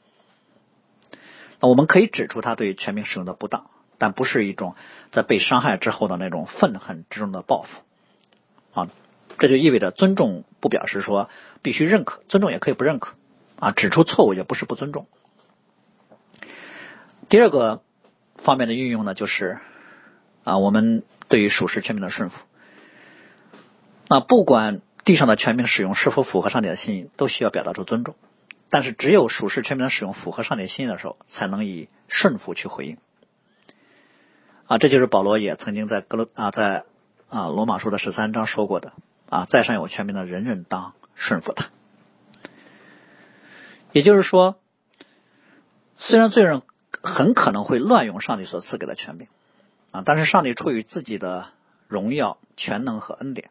[1.61, 4.77] 那我们可以指出他对权柄使用的不当，但不是一种
[5.11, 8.89] 在被伤害之后的那种愤恨之中的报复啊。
[9.39, 11.29] 这就意味着尊重不表示说
[11.63, 13.15] 必须认可，尊重也可以不认可
[13.59, 13.73] 啊。
[13.73, 15.07] 指出错误也不是不尊重。
[17.29, 17.83] 第二个
[18.37, 19.59] 方面的运用呢，就是
[20.45, 22.37] 啊，我们对于属实权柄的顺服，
[24.09, 24.81] 那不管。
[25.05, 28.15] 地上的权柄使用是否符合上帝的心意，都需要表达出尊重。
[28.71, 32.97] 但是，只有属世权柄的使用符合上帝心意的时候，才能以顺服去回应。
[34.67, 36.85] 啊，这就是保罗也曾经在格罗啊，在
[37.29, 38.95] 啊罗马书的十三章说过的
[39.35, 41.71] 啊，在上有权柄的人人当顺服他。
[43.91, 44.61] 也就是说，
[45.97, 46.63] 虽然罪人
[47.03, 49.27] 很可能会乱用上帝所赐给的权柄
[49.91, 51.49] 啊，但是上帝出于自己的
[51.89, 53.51] 荣耀、全能和恩典。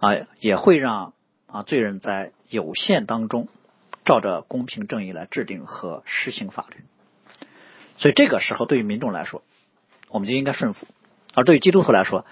[0.00, 1.14] 啊，也会让
[1.46, 3.48] 啊罪人在有限当中，
[4.04, 6.84] 照着公平正义来制定和实行法律。
[7.96, 9.42] 所以这个时候，对于民众来说，
[10.10, 10.84] 我们就应该顺服；
[11.32, 12.26] 而对于基督徒来说，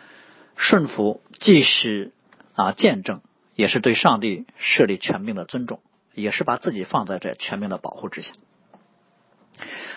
[0.55, 2.13] 顺服既是
[2.55, 3.21] 啊见证，
[3.55, 5.81] 也是对上帝设立权柄的尊重，
[6.15, 8.33] 也是把自己放在这权柄的保护之下。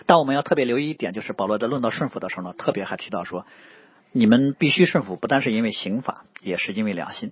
[0.05, 3.45] 但我们要特别留意一点，就是保罗在论到顺服的时候呢，特别还提到说，
[4.11, 7.31] 你们必须顺服，不单是因为刑法，也是因为良心。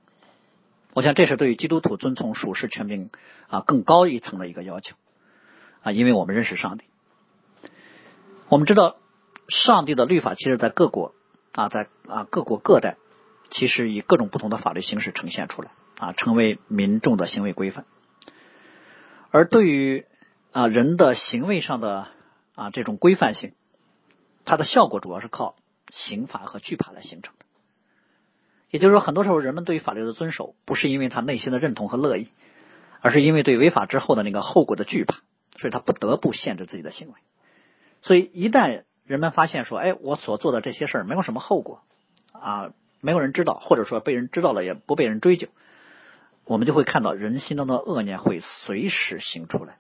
[0.93, 3.09] 我想，这是对于基督徒遵从属世权柄
[3.47, 4.95] 啊更高一层的一个要求
[5.81, 6.85] 啊，因为我们认识上帝，
[8.47, 8.95] 我们知道
[9.47, 11.13] 上帝的律法，其实，在各国
[11.51, 12.97] 啊，在啊各国各代，
[13.53, 17.85] 其实以各种不同的法律形式呈现出来啊，成为民众的行为规范。
[19.31, 20.05] 而对于
[20.51, 22.07] 啊人的行为上的
[22.55, 23.53] 啊这种规范性，
[24.43, 25.55] 它的效果主要是靠
[25.91, 27.45] 刑罚和惧怕来形成的。
[28.69, 32.29] 也就是说，很多时候人们对于法律的遵守，不是因为他内心的认同和乐意，
[33.01, 35.19] 而是因为对违法之后的那个后果的惧怕，
[35.57, 37.13] 所以他不得不限制自己的行为。
[38.01, 41.83] 所以，一旦人们发现说，哎，我所做的这些事儿没有什么后果
[42.31, 42.73] 啊，
[43.03, 45.49] 没有人知道，或者说被人知道了也不被人追究，
[46.45, 49.75] 我们就会看到人心中的恶念会随时行出来。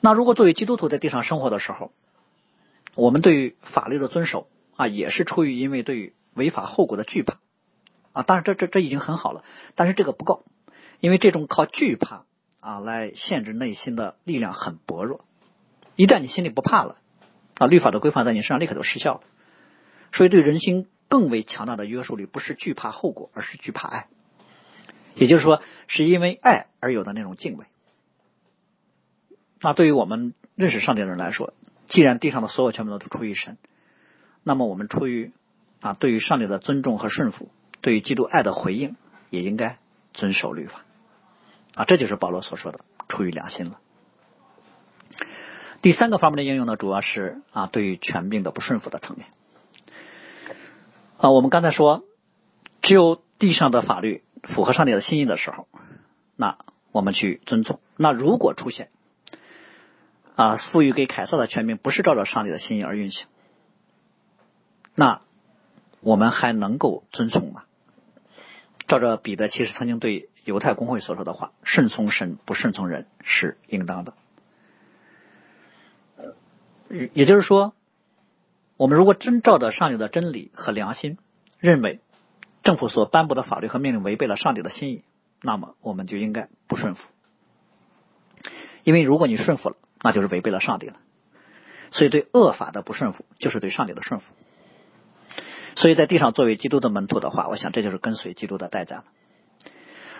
[0.00, 1.92] 那如果作为基督徒在地上生活的时候，
[2.94, 7.38] 我们对于法律的遵守啊，也是出于因为对于违法后果的惧怕
[8.12, 9.42] 啊，当然这这这已经很好了，
[9.76, 10.44] 但是这个不够，
[11.00, 12.26] 因为这种靠惧怕
[12.60, 15.24] 啊来限制内心的力量很薄弱。
[15.96, 16.98] 一旦你心里不怕了
[17.56, 19.20] 啊，律法的规范在你身上立刻就失效了。
[20.10, 24.06] 所以对人心更为强大的约束力不是惧怕后果，而是惧怕爱。
[25.14, 27.66] 也就是说，是因为爱而有的那种敬畏。
[29.60, 31.52] 那对于我们认识上帝的人来说，
[31.88, 33.58] 既然地上的所有权柄都出于神，
[34.44, 35.32] 那么我们出于
[35.80, 37.50] 啊对于上帝的尊重和顺服，
[37.80, 38.94] 对于基督爱的回应，
[39.30, 39.78] 也应该
[40.14, 40.84] 遵守律法
[41.74, 41.84] 啊。
[41.84, 43.80] 这就是保罗所说的出于良心了。
[45.80, 49.26] 第三个方面的应用呢，主要是啊对于权柄的不顺服的层面
[51.18, 51.30] 啊。
[51.30, 52.04] 我们刚才说，
[52.80, 55.68] 只有地上的法律符合上帝的心意的时候，
[56.34, 56.56] 那
[56.90, 57.78] 我们去遵从。
[57.96, 58.88] 那如果出现
[60.34, 63.26] 啊赋予给凯撒的权柄不是照着上帝的心意而运行，
[64.94, 65.20] 那
[66.00, 67.64] 我们还能够遵从吗？
[68.86, 74.14] 照着彼得其实曾经对犹太公会所说的话：“顺从神，不顺从人是应当的。”
[77.12, 77.74] 也就是说，
[78.78, 81.18] 我们如果真照着上帝的真理和良心，
[81.58, 82.00] 认为
[82.62, 85.04] 政府所颁布的法律和命令违背了上帝的心意，
[85.42, 87.06] 那么我们就应该不顺服。
[88.84, 90.96] 因为如果你顺服了，那就是违背了上帝了。
[91.90, 94.26] 所以对恶法的不顺服，就是对上帝的顺服。
[95.74, 99.04] 所以在地上作为基督的门徒的话，我想这就是跟随基督的代价了。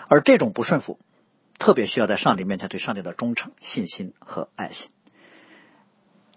[0.09, 0.99] 而这种不顺服，
[1.57, 4.89] 特别需要在上帝面前对上帝的忠诚、信心和爱心。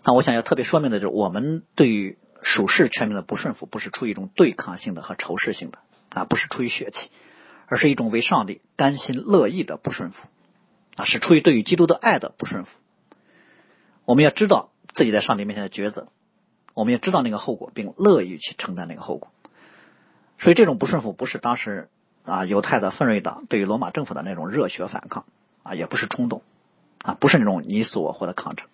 [0.05, 5.79] 那我想要特别说明的就是，我们对于属世权柄的不顺服，不是出于一种对抗性的和仇视性的
[6.11, 7.11] 啊，不是出于血气，
[7.67, 10.27] 而是一种为上帝甘心乐意的不顺服
[10.97, 12.71] 啊，是出于对于基督的爱的不顺服。
[14.05, 16.09] 我们要知道自己在上帝面前的抉择，
[16.75, 19.31] 我们要知道那个后果，并乐意去承担那个后果。
[20.41, 21.89] 所以这种不顺服不是当时
[22.25, 25.25] 啊犹太的奋锐党对于罗马政府的那种热血反抗
[25.63, 26.43] 啊，也不是冲动
[26.99, 28.67] 啊，不是那种你死我活的抗争。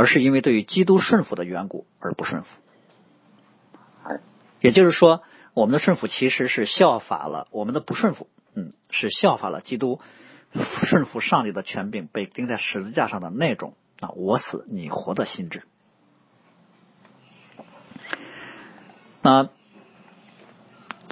[0.00, 2.48] 而是因为对于基督顺服的缘故而不顺服，
[4.62, 5.22] 也就是说，
[5.52, 10.00] 我们的顺服其实是效法了我们的不顺服，嗯，是效法了基督
[10.84, 15.64] 顺服上帝的权柄被钉在十字架上的那种啊我死你活的心智。
[19.20, 19.50] 那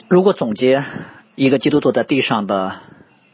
[0.09, 0.83] 如果总结
[1.35, 2.81] 一个基督徒在地上的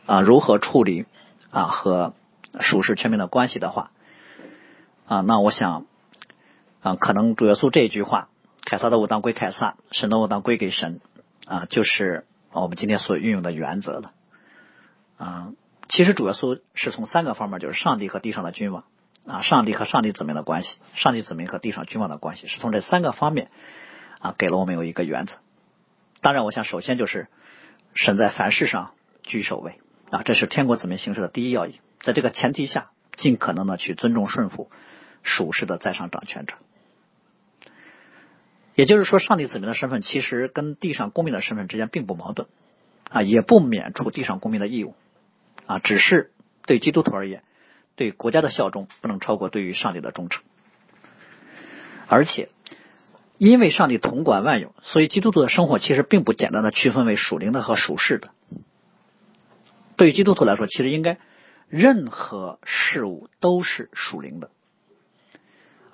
[0.06, 1.06] 啊如何处理
[1.52, 2.12] 啊和
[2.58, 3.92] 属世权柄的关系的话。
[5.06, 5.86] 啊，那我想
[6.80, 8.28] 啊，可能主耶稣这一句话
[8.64, 11.00] “凯撒的武当归凯撒，神的武当归给神”，
[11.46, 14.12] 啊，就是我们今天所运用的原则了。
[15.18, 15.52] 啊，
[15.88, 18.84] 其实主耶稣是从三个方面，就是上帝和地上的君王
[19.26, 23.50] 啊，上帝和上帝子民的关系，上帝子民和地上君王的关系，是从这三个方面
[24.20, 25.36] 啊，给了我们有一个原则。
[26.22, 27.28] 当然，我想首先就是
[27.94, 28.92] 神在凡事上
[29.22, 29.78] 居首位
[30.10, 31.80] 啊，这是天国子民行事的第一要义。
[32.00, 34.70] 在这个前提下，尽可能的去尊重顺服。
[35.24, 36.54] 属世的在上掌权者，
[38.76, 42.46] 也就是说，上帝子民的身份其实跟地上公民的身份之间并不矛盾
[43.10, 44.94] 啊，也不免除地上公民的义务
[45.66, 46.30] 啊，只是
[46.66, 47.42] 对基督徒而言，
[47.96, 50.42] 对国家的效忠不能超过对于上帝的忠诚。
[52.06, 52.50] 而且，
[53.38, 58.30] 因为上帝统管万有，所以基督徒的生活其实并不简单的区分为属灵的和属世的。
[59.96, 61.18] 对于基督徒来说，其实应该
[61.68, 64.50] 任何事物都是属灵的。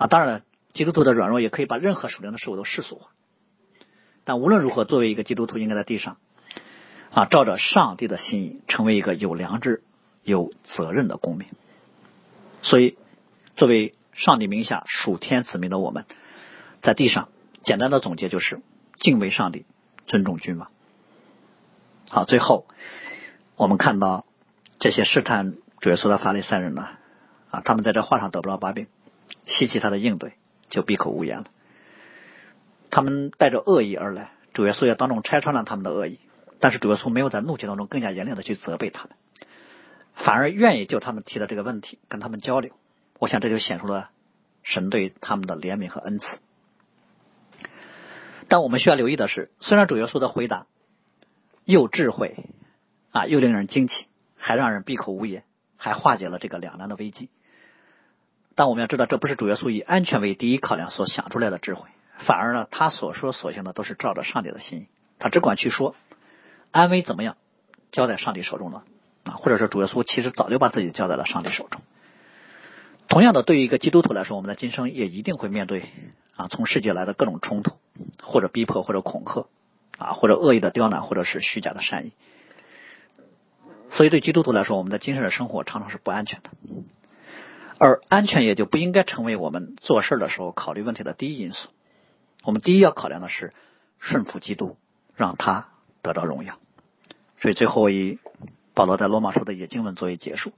[0.00, 0.40] 啊，当然了，
[0.72, 3.10] 基督徒的软弱也可以把任何属灵的事物都世俗化。
[4.24, 6.16] 但无论如何，作为一个基督徒，应该在地上
[7.12, 9.82] 啊，照着上帝的心意，成为一个有良知、
[10.22, 11.48] 有责任的公民。
[12.62, 12.96] 所以，
[13.56, 16.06] 作为上帝名下属天子民的我们，
[16.80, 17.28] 在地上
[17.62, 18.62] 简单的总结就是：
[18.96, 19.66] 敬畏上帝，
[20.06, 20.70] 尊重君王。
[22.08, 22.66] 好，最后
[23.56, 24.24] 我们看到
[24.78, 26.88] 这些试探主耶稣的法利赛人呢，
[27.50, 28.86] 啊，他们在这话上得不到把柄。
[29.50, 30.32] 稀奇他的应对，
[30.70, 31.44] 就闭口无言了。
[32.90, 36.20] 他们带着恶意而来，主耶稣也当众拆穿了他们的恶意。
[36.60, 39.12] 但是主耶稣没有在怒气当中更加严厉的去责备他们，
[40.14, 42.72] 反而愿意就他们提的这个问题跟他们交流。
[43.18, 44.10] 我想这就显出了
[44.62, 46.38] 神对他们的怜悯和恩赐。
[48.48, 50.66] 但我们需要留意的是，虽然主耶稣的回答
[51.64, 52.46] 又智慧
[53.10, 55.44] 啊，又令人惊奇，还让人闭口无言，
[55.76, 57.30] 还化解了这个两难的危机。
[58.54, 61.88] 但我们要知道，这不是主耶稣以安全为第一考量所想出来的智慧，
[62.18, 64.88] 反而呢，他所说所行的都是照着上帝的心意。
[65.18, 65.94] 他只管去说，
[66.70, 67.36] 安危怎么样，
[67.92, 68.84] 交在上帝手中了
[69.24, 71.80] 啊，或者说主耶稣其实早就把自己交在了上帝手中。
[73.08, 75.84] 同样的，对于一个基督徒来说，我们的今生也一定会面对
[76.36, 77.72] 啊，从世界来的各种冲突，
[78.22, 79.48] 或者逼迫，或者恐吓
[79.98, 82.12] 啊，或者恶意的刁难，或者是虚假的善意。
[83.92, 86.50] 所以，对基督徒来说，我们的今生的生活常常是不安全的。
[87.82, 91.70] 而安全也就不应该成为我们做事的时候考虑问题的第一因素。
[92.44, 93.54] 我们第一要考量的是
[93.98, 94.76] 顺服基督，
[95.16, 95.70] 让他
[96.02, 96.58] 得到荣耀。
[97.40, 98.18] 所以最后以
[98.74, 100.52] 保罗在罗马书的一经文作为结束，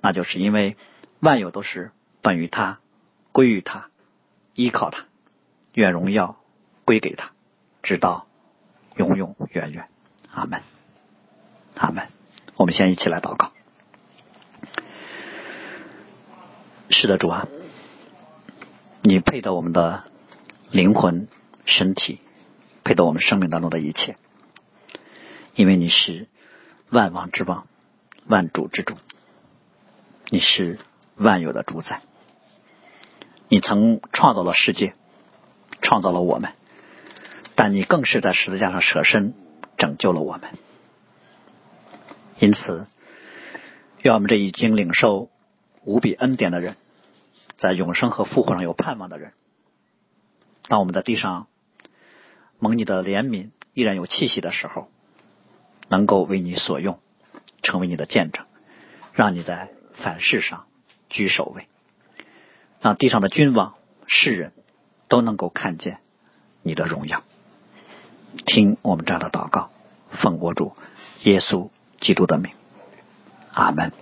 [0.00, 0.76] 那就是因为
[1.20, 2.80] 万有都是本于他，
[3.30, 3.88] 归于他，
[4.54, 5.04] 依靠他，
[5.72, 6.40] 愿荣耀
[6.84, 7.30] 归给他，
[7.80, 8.26] 直到
[8.96, 9.86] 永永远远。
[10.32, 10.62] 阿门，
[11.76, 12.08] 阿门。
[12.56, 13.52] 我们先一起来祷告。
[16.92, 17.46] 是的，主啊，
[19.02, 20.02] 你配得我们的
[20.72, 21.28] 灵魂、
[21.64, 22.20] 身体，
[22.82, 24.16] 配得我们生命当中的一切，
[25.54, 26.26] 因为你是
[26.90, 27.68] 万王之王、
[28.26, 28.96] 万主之主，
[30.30, 30.80] 你是
[31.14, 32.02] 万有的主宰。
[33.48, 34.94] 你曾创造了世界，
[35.80, 36.54] 创造了我们，
[37.54, 39.32] 但你更是在十字架上舍身
[39.78, 40.50] 拯救了我们。
[42.40, 42.88] 因此，
[44.02, 45.30] 愿我们这已经领受。
[45.82, 46.76] 无比恩典的人，
[47.60, 49.34] 在永生和复活上有盼望的人，
[50.66, 51.46] 当我们在地上
[52.58, 54.88] 蒙你的怜悯，依然有气息的时候，
[55.90, 56.98] 能够为你所用，
[57.62, 58.46] 成为你的见证，
[59.12, 60.68] 让你在凡事上
[61.10, 61.68] 居首位，
[62.80, 63.74] 让地上的君王、
[64.06, 64.54] 世人
[65.08, 66.00] 都能够看见
[66.62, 67.22] 你的荣耀。
[68.46, 69.70] 听我们这样的祷告，
[70.10, 70.74] 奉国主
[71.24, 71.68] 耶稣
[72.00, 72.52] 基督的名，
[73.52, 73.92] 阿门。